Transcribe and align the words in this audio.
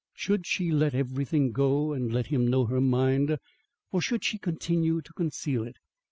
Should 0.15 0.47
she 0.47 0.71
let 0.71 0.95
everything 0.95 1.51
go 1.51 1.93
and 1.93 2.11
let 2.11 2.25
him 2.25 2.47
know 2.47 2.65
her 2.65 2.81
mind, 2.81 3.37
or 3.91 4.01
should 4.01 4.23
she 4.23 4.39
continue 4.39 4.99
to 4.99 5.13
conceal 5.13 5.63
it? 5.63 5.77